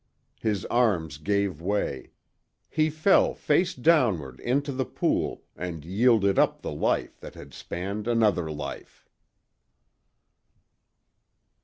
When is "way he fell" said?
1.61-3.35